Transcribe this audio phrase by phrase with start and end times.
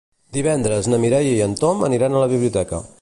[0.37, 2.83] Divendres na Mireia i en Tom aniran a la biblioteca.